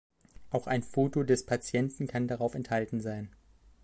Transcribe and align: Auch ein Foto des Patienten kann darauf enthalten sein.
Auch 0.49 0.65
ein 0.65 0.81
Foto 0.81 1.21
des 1.21 1.45
Patienten 1.45 2.07
kann 2.07 2.27
darauf 2.27 2.55
enthalten 2.55 3.01
sein. 3.01 3.29